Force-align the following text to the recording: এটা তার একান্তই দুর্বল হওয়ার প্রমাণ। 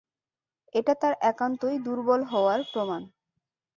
এটা 0.75 0.93
তার 1.01 1.13
একান্তই 1.21 1.77
দুর্বল 1.85 2.21
হওয়ার 2.23 2.59
প্রমাণ। 2.71 3.01